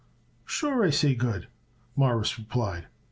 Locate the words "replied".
2.39-2.87